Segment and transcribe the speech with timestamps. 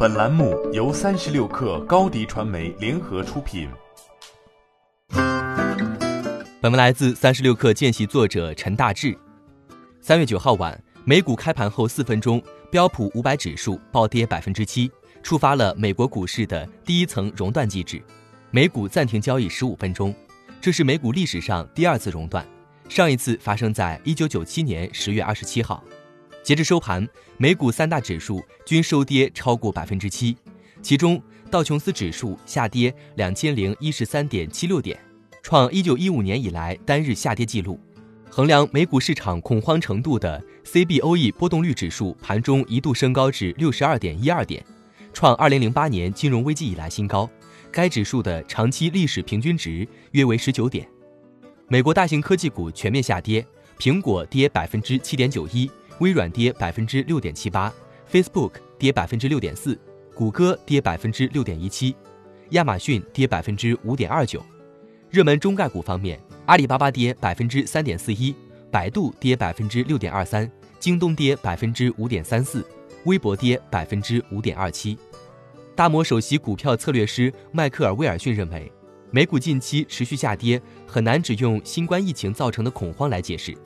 [0.00, 3.68] 本栏目由三十六氪高低传媒联合出品。
[6.60, 9.18] 本文来自三十六氪见习作者陈大志。
[10.00, 12.40] 三月九号晚，美股开盘后四分钟，
[12.70, 14.88] 标普五百指数暴跌百分之七，
[15.20, 18.00] 触发了美国股市的第一层熔断机制，
[18.52, 20.14] 美股暂停交易十五分钟。
[20.60, 22.46] 这是美股历史上第二次熔断，
[22.88, 25.82] 上一次发生在一九九七年十月二十七号。
[26.48, 27.06] 截至收盘，
[27.36, 30.34] 美股三大指数均收跌超过百分之七，
[30.80, 34.98] 其中道琼斯指数下跌两千零一十三点七六点，
[35.42, 37.78] 创一九一五年以来单日下跌记录。
[38.30, 44.64] 衡量美股市场恐慌程度的 CBOE 波动率指数盘中一度升高至六十二点一二点，
[45.12, 47.28] 创二零零八年金融危机以来新高。
[47.70, 50.88] 该指数的长期历史平均值约为十九点。
[51.68, 53.46] 美国大型科技股全面下跌，
[53.78, 55.70] 苹果跌百分之七点九一。
[56.00, 57.72] 微软跌百分之六点七八
[58.10, 59.78] ，Facebook 跌百分之六点四，
[60.14, 61.94] 谷歌跌百分之六点一七，
[62.50, 64.40] 亚马逊跌百分之五点二九。
[65.10, 68.34] 热门中概股方面，阿里巴巴跌百分之三点四一，
[68.70, 72.64] 百度跌百分之六点二三，京东跌百分之五点三四，
[73.04, 74.96] 微博跌百分之五点二七。
[75.74, 78.70] 大摩首席股票策略师迈克尔·威尔逊认为，
[79.10, 83.56] 美股近期持续下跌，很难只用新冠疫情造成的恐慌来解释。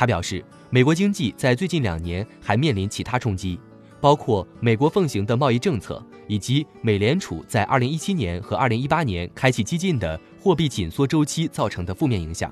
[0.00, 3.60] 他表示，美国经济在最近两年还面临其他冲击，
[4.00, 12.50] 包括美国奉行的贸易政策，以及美联储在2017年和2018年开启激进的货币紧缩周期造成的负面影响。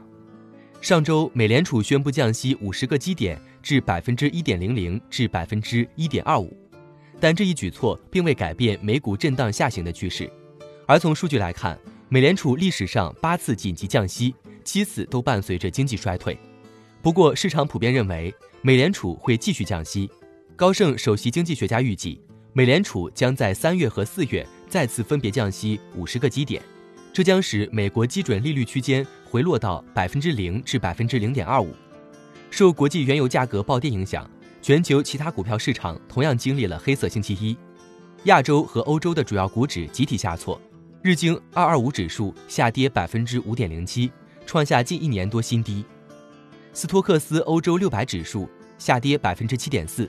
[0.83, 6.51] 上周，美联储宣布降息50个基点至百分之1.00至百分之1.25，
[7.19, 10.31] 但这一举措并未改变美股震荡下行的趋势。
[10.85, 11.79] 而从数据来看，
[12.11, 16.39] 美联储历史上八次紧急降息，七次都伴随着经济衰退。
[17.01, 20.11] 不过，市场普遍认为美联储会继续降息。
[20.57, 22.21] 高盛首席经济学家预计，
[22.53, 26.61] 美联储将在三月和四月再次分别降息五十个基点，
[27.13, 31.73] 这将使美国基准利率区间回落到百分之零至百分之零点二五。
[32.51, 34.29] 受国际原油价格暴跌影响，
[34.61, 37.57] 全球其他股票市场同样经历了黑色星期一。
[38.25, 40.61] 亚洲和欧洲的主要股指集体下挫，
[41.01, 44.11] 日经二二五指数下跌百分之五点零七，
[44.45, 45.85] 创下近一年多新低。
[46.73, 48.49] 斯托克斯欧洲六百指数
[48.79, 50.09] 下跌百分之七点四，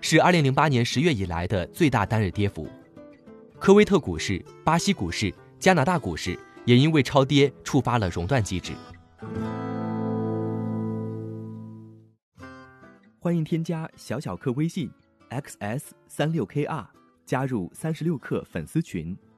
[0.00, 2.68] 是二零零八年十月以来的最大单日跌幅。
[3.58, 8.72] 科威特股市、巴西股市、加拿大股市也因为超跌触发了熔断机制。
[13.18, 14.90] 欢迎添加小小客微信
[15.30, 16.86] xs 三六 kr
[17.24, 19.16] 加入三十六氪粉丝群。